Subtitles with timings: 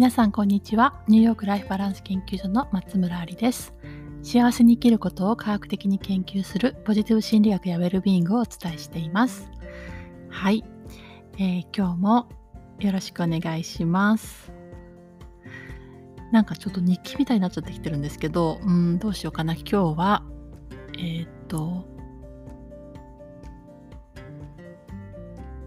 [0.00, 0.94] 皆さんこんにちは。
[1.08, 3.74] ニューヨークライフバランス研究所の松村ありです。
[4.22, 9.50] 幸せに生きることを科学的に研究するポジティブ心理学やウェルビーイングをお伝えしています。
[10.30, 10.64] はい、
[11.36, 12.28] えー、今日も
[12.78, 14.50] よろしくお願いします。
[16.32, 19.52] なんかちょっと日記みたいになっちゃってきてるんですけどうんどうしようかな。
[19.52, 20.22] 今日は
[20.94, 21.84] えー、っと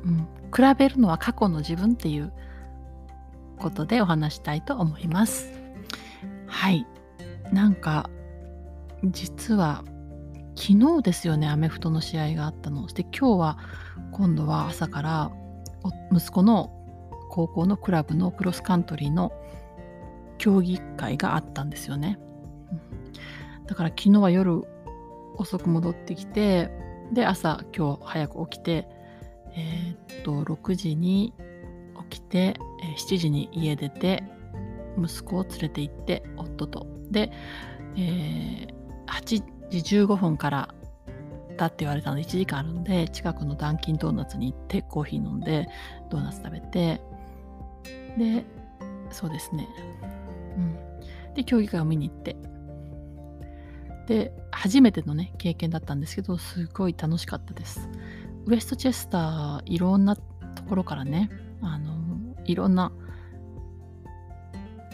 [0.06, 2.34] うん比べるのは過去の自分っていう
[3.64, 5.52] ことでお話したいと思います。
[6.48, 6.86] はい。
[7.52, 8.10] なんか、
[9.04, 9.84] 実は
[10.56, 12.86] 昨日ですよね、アメフトの試合があったの。
[12.88, 13.58] で、今日は
[14.12, 15.32] 今度は朝から
[16.12, 16.72] 息子の
[17.30, 19.32] 高校のクラブのクロスカントリーの
[20.38, 22.20] 競技会があったんですよね。
[23.66, 24.62] だから昨日は夜
[25.38, 26.70] 遅く戻ってきて、
[27.12, 28.88] で、朝今日早く起きて、
[29.56, 31.34] えー、っと、6時に
[32.14, 32.56] 起きて、
[32.98, 34.24] 7時に家出て
[34.98, 36.88] 息子を連れて行って夫と。
[37.12, 37.32] で、
[37.96, 38.68] えー、
[39.06, 40.74] 8時15分から
[41.58, 45.68] だって言われたので1時間あるんで近くのダンキンドーナツに行ってコーヒー飲んで
[46.10, 47.02] ドーナツ食べて
[48.18, 48.46] で
[49.12, 49.68] そうですね。
[50.58, 51.34] うん。
[51.36, 52.36] で競技会を見に行って。
[54.08, 57.90] で初めてのね経験だったんですけどすごい楽しかったです。
[58.46, 60.22] ウエストチェスターいろんなと
[60.68, 61.30] ころからね
[61.62, 61.93] あの
[62.46, 62.92] いろんな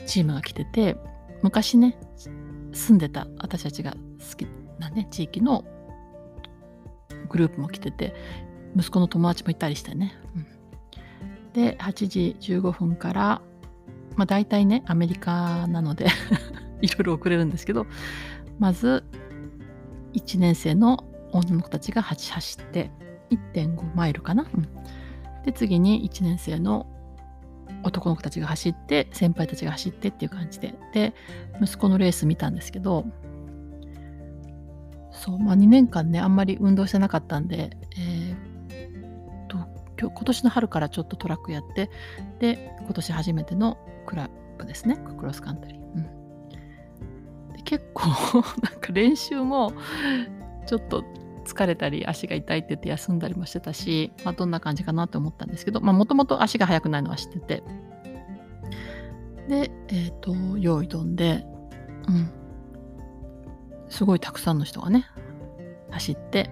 [0.05, 0.97] チームが来てて
[1.41, 1.97] 昔ね
[2.73, 4.47] 住んでた私たちが好き
[4.79, 5.65] なね地域の
[7.29, 8.15] グループも来てて
[8.75, 13.41] 息子の友達もいたりしてね、うん、で8時15分から
[14.15, 16.07] まあ大体ねアメリカなので
[16.81, 17.85] いろいろ遅れるんですけど
[18.57, 19.03] まず
[20.13, 22.91] 1年生の女の子たちが走って
[23.29, 24.67] 1.5マイルかな、うん、
[25.43, 26.87] で次に1年生の
[27.83, 30.75] 男の子たちが走って先輩たちが走ってっていう感じで。
[30.93, 31.13] で
[31.61, 33.05] 息子のレース見たんですけど
[35.11, 39.57] そうまあ2年間ねあんまり運動してなかったんで、えー、と
[39.99, 41.89] 今今年の春からちょっとトラックやって
[42.39, 44.97] で今年初めてのクラブですね。
[45.17, 48.07] クロスカントリー、うん、で結構
[48.63, 49.73] なんか練習も
[50.67, 51.03] ちょっと
[51.49, 57.63] 疲れたり足が痛いって言って休んだりもしてたし、まあ、どんな感じかなと思ったんですけどもともと足が速くないのは知ってて。
[59.47, 61.43] でえっ、ー、と用意どんで
[62.07, 62.29] うん。
[63.89, 65.07] すごいたくさんの人がね
[65.91, 66.51] 走って。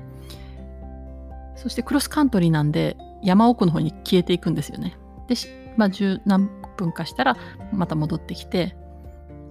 [1.56, 4.98] そしてクロスカントリーなんで山奥の方に消えていくんですよね。
[5.28, 5.36] で
[5.76, 7.38] まあ十何分かしたら
[7.72, 8.76] また戻ってきて。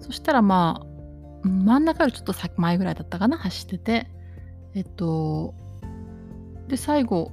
[0.00, 4.10] そしたらまあ真ん中よりちょっと前ぐらいだったかな走ってて。
[4.76, 5.54] えっと、
[6.69, 7.32] で、最後、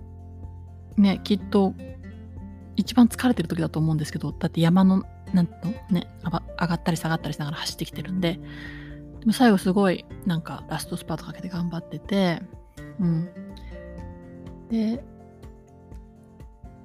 [0.96, 1.74] ね、きっと、
[2.78, 5.54] 一番疲れてる時だと思うんですけど、だって山の、なんと
[5.92, 8.40] ね、上がったり下がったりしながら走ってきてるんで、
[9.20, 12.42] でも最後すごい、なんかラストスパートかけて頑張ってて、
[13.02, 13.30] うん。
[14.70, 15.04] で、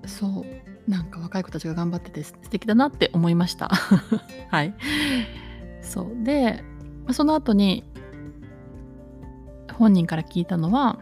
[0.06, 3.68] そう、なんか若い子たちが頑張ってて素敵だなって思いました。
[4.50, 4.74] はい。
[5.82, 6.24] そう。
[6.24, 6.64] で、
[7.12, 7.87] その後に、
[9.78, 10.98] 本人から聞いたのは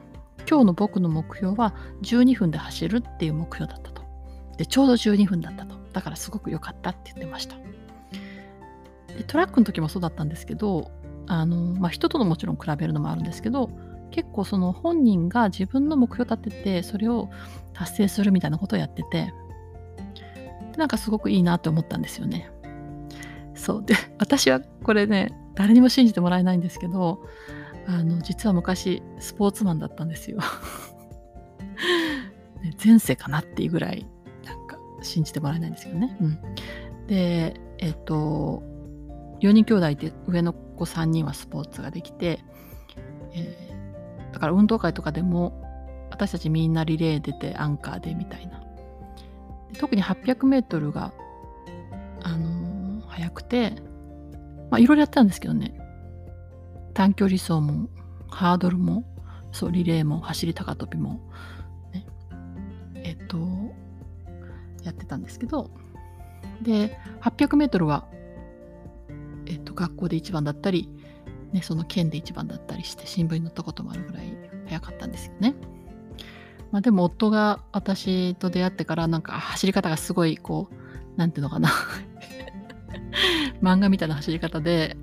[0.48, 4.03] 今日の僕の目標は12分で走るっていう目標だったと。
[4.59, 5.75] でちょうど12分だったと。
[5.92, 7.56] だからすごく良かったって言ってました。
[9.16, 10.91] でトラックの時もそうだったんですけど
[11.26, 13.70] あの、まあ、人とのもちろん比べるのもあるんですけど
[14.10, 17.31] 結構その本人が自分の目標を立ててそれを
[17.72, 19.32] 達成するみたいなことをやってて
[20.76, 22.50] なんかすごくいいなって思ったんですよね。
[23.54, 27.22] そうで私はこれね誰にも信じてもらえないんですけど
[27.87, 30.39] あの実は昔スポーツマンだったんですよ
[32.63, 34.07] ね前世かなっていうぐらい
[34.45, 36.17] なんか信じてもらえないんですけどね。
[36.21, 36.39] うん、
[37.07, 38.63] でえっと
[39.41, 42.41] 4人兄弟で上の子3人はスポーツができて、
[43.35, 45.63] えー、だから運動会とかでも
[46.11, 48.62] 私たちみんなリレー出てアンカーでみたいな。
[49.79, 51.12] 特に 800m が、
[52.23, 53.73] あのー、速くて、
[54.71, 55.79] まあいろいろやったんですけどね
[56.96, 57.90] 短距離走も
[58.31, 59.04] ハードルも
[59.52, 61.20] そうリレーも走り高跳びも、
[61.93, 62.06] ね、
[63.04, 63.37] えっと
[64.82, 65.70] やってたんですけど
[66.62, 68.08] で 800m は、
[69.44, 70.88] えっと、学校で一番だったり、
[71.52, 74.32] ね、その県で一番だったりして新聞に載ったこともあるぐらい
[74.66, 75.54] 早かったんですよね。
[76.72, 81.70] まあ、でも夫が私と出会ってからなんか走り方がすごいこうなんていうのかな
[83.62, 84.96] 漫画みたいな走り方で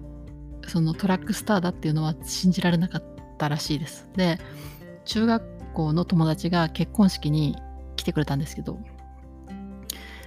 [0.67, 3.03] そのトラックスターだっていうのは信じられなかっ
[3.37, 4.07] たらしいです。
[4.15, 4.39] で
[5.05, 7.57] 中学校の友達が結婚式に
[7.95, 8.79] 来てくれたんですけど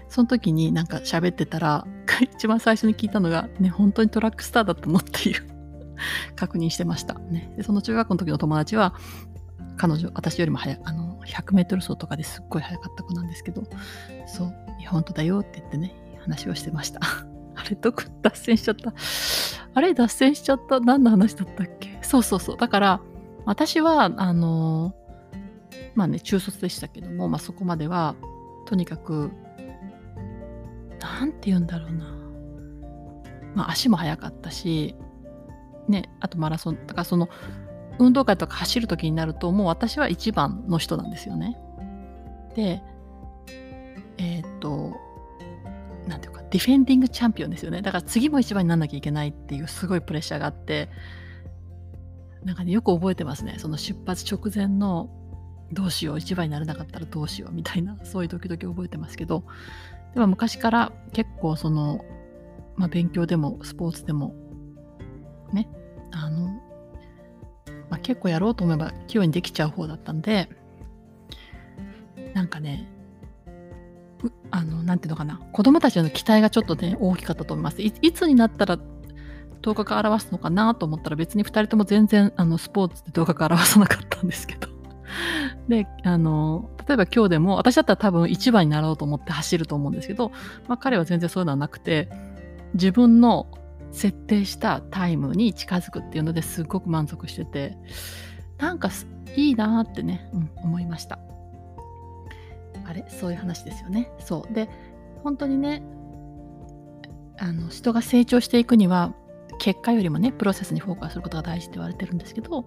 [0.09, 1.87] その時になんか喋ってたら
[2.35, 5.43] 一番最初に聞いたのが、ね、本当にトラックスターだったのっていう
[6.37, 7.15] 確認してました。
[7.15, 8.95] ね、でその中学校の時の友達は、
[9.77, 13.63] 彼女、私よりも早あの、100メートル走とかですっごい速かった子なんですけど、
[14.27, 14.55] そう、
[14.89, 17.01] 本当だよって言ってね、話をしてました。
[17.57, 18.93] あれ、どこ脱線しちゃった。
[19.75, 20.79] あれ、脱線しちゃった。
[20.81, 21.99] 何の話だったっけ？
[22.03, 22.57] そうそうそう。
[22.57, 23.01] だから、
[23.45, 24.95] 私は、あの、
[25.95, 28.15] まあね、中卒でしたけども、まあそこまでは、
[28.67, 29.31] とにかく、
[31.01, 32.05] なんて言うんだろうな。
[33.55, 34.95] まあ足も速かったし、
[35.89, 37.29] ね、あとマラソン、だからその、
[37.99, 41.57] 運動会とか走る時になると、もう私は一番の人なんですよね。
[42.55, 42.83] で、
[44.19, 44.95] えっ、と、
[46.51, 47.83] ディフェンディングチャンピオンですよね。
[47.83, 50.89] だから次も一番になんなきゃいけないっていうすごいプレッシャーがあって、
[52.45, 53.57] なんかね、よく覚えてますね。
[53.59, 55.11] その出発直前の
[55.73, 59.45] どうしよう、一番になれなかったらどうしようみたいな、そういう時々覚えてますけど、
[60.15, 62.05] でも昔から結構その、
[62.77, 64.35] まあ、勉強でもスポーツでも、
[65.53, 65.69] ね、
[66.13, 66.49] あの、
[67.91, 70.49] まあ、結構やろうと思えば器用にできちゃう方だったんで、
[72.35, 72.89] なんかね、
[74.57, 77.83] あの、なていうのかな、子供たちの期待がちょっとね、大きかったと思います。
[77.83, 78.79] いつになったら
[79.61, 84.69] 頭角表すのかなと思ったら別に2人とも全然あのスポーツで頭角表さなかったんですけど。
[85.69, 90.33] で、あの、例えば今日でも、私だったら多分1番になろうと思って走ると思うんですけど、
[90.69, 92.09] まあ彼は全然そういうのはなくて、
[92.73, 93.49] 自分の
[93.93, 97.77] 設定したタイムに近づくっていうのですごく満足してて、
[98.57, 98.89] なんか
[99.37, 101.19] いいなってね、うん、思いました。
[102.87, 103.05] あれ？
[103.09, 104.11] そういう話ですよね。
[104.19, 104.55] そう。
[104.55, 104.69] で、
[105.23, 105.83] 本当にね、
[107.39, 109.13] あの人が成長していくには
[109.59, 112.65] 結果よりもねプロセスにフォーカスすることが大事って言われてるんですけど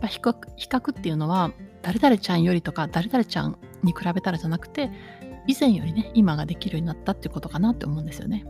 [0.00, 1.52] ぱ比較比較っていうのは
[1.82, 4.90] 誰々ちゃんよりとか誰々ちゃんに比べたらじゃなくて
[5.46, 8.44] 以前よりね今ができるようになったっていうことかなって思うんですよね。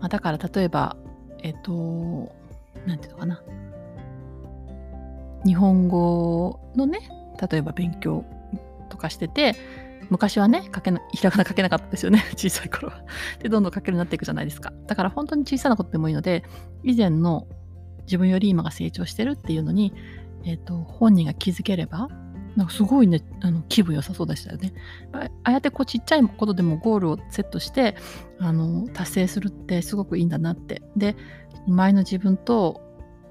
[0.00, 0.96] まあ、だから例えば
[1.42, 2.32] えっ、と
[2.86, 3.42] 何て言うのかな
[5.44, 7.00] 日本語のね
[7.50, 8.24] 例えば勉強
[8.98, 9.54] かしてて
[10.10, 13.02] 昔はね書けなひらがな書けなかったですよね 小さい頃は。
[13.40, 14.72] でどんどん書けるようになっていくじゃないですか。
[14.86, 16.44] だから本当に小さなことでもいいので
[16.82, 17.46] 以前の
[18.04, 19.92] 自分より今が成長してるっていうのに
[20.44, 22.08] えーと、本人が気づければ
[22.56, 24.72] なんかすごいねあの気分良さそうでしたよね。
[25.12, 27.94] ああやってこうちっちゃいことでもゴールをセットして
[28.40, 30.82] あの達成するってすごくいいんだなって。
[30.96, 31.14] で
[31.68, 32.80] 前の自分と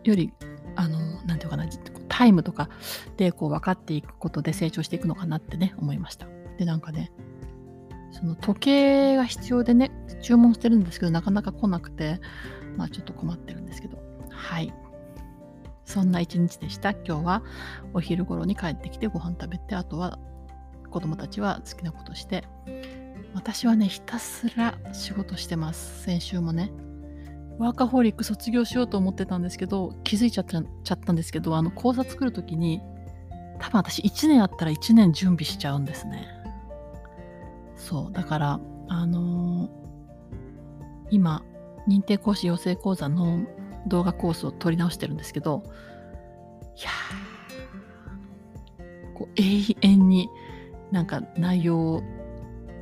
[0.03, 0.31] より
[0.75, 1.65] あのなんていうかな
[2.17, 2.67] タイムとか
[3.15, 6.25] でこう分かっていくことで成長していくのかなってね思いました。
[6.57, 7.11] でなんかね
[8.11, 9.91] その時計が必要でね
[10.23, 12.19] 注文してるんですけどなかなか来なくて
[12.75, 13.99] まあちょっと困ってるんですけど
[14.31, 14.73] はい。
[15.85, 16.91] そんな一日でした。
[16.91, 17.43] 今日は
[17.93, 20.19] お昼頃に帰ってきてご飯食べて、あとは
[20.89, 22.43] 子供たちは好きなことして、
[23.33, 26.03] 私はね、ひたすら仕事してます。
[26.03, 26.71] 先週もね。
[27.59, 32.81] ワーカホリック卒業しようと思ってたんですけど、気づいちゃったちゃったんですけど、あの講座作るときに、
[33.59, 36.27] 多分私1年あったら1年準備しちゃうんですね。
[37.75, 38.13] そう。
[38.13, 38.59] だから、
[38.89, 39.69] あのー、
[41.09, 41.43] 今、
[41.87, 43.45] 認定講師養成講座の
[43.87, 45.63] 動画コースを撮り直してるんですけど、
[46.75, 46.89] いや、
[49.15, 50.29] こう永遠に
[50.91, 52.03] なんか内容を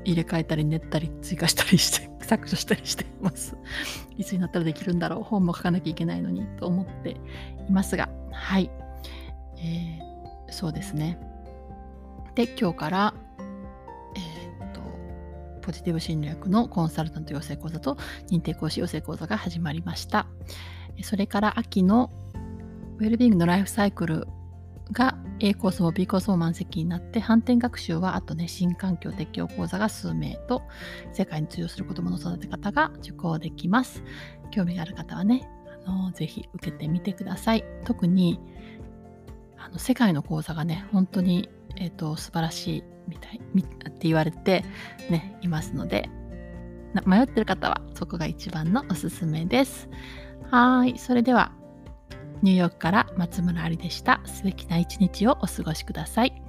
[0.04, 3.56] 入れ替えたり練ったり追加したりして削除したりしています。
[4.18, 7.12] いつになったらできるんだろう本も書かなきゃいけないのにと思って
[7.68, 8.70] いますが、はい。
[9.58, 11.20] えー、そうですね。
[12.36, 13.14] で、今日から、
[14.16, 14.82] えー、っと、
[15.62, 17.98] ポジティブ心理学のコンサルタント養成講座と
[18.30, 20.28] 認定講師養成講座が始まりました。
[21.02, 22.12] それから秋の
[22.98, 24.28] ウェルビーングのライフサイクル
[24.92, 30.64] が A コースも B コースも満席になって反転学習はあとね新環境適応講座が数名と
[31.12, 34.04] 世界に通用する子どもの育て方が受講できます
[34.52, 35.50] 興味がある方はね
[35.86, 38.40] あのぜひ受けてみてください特に
[39.58, 44.64] あの世界の講座がね本当に、えーと、素晴らしいみたいって言われて
[45.10, 46.10] ねいますので
[47.06, 49.90] 迷ってる方はそこが一番のおすすめです。
[50.50, 50.98] はい。
[50.98, 51.52] それでは、
[52.46, 54.22] ニューヨークから松村ありでした。
[54.26, 56.45] 素敵な一日をお過ごしください。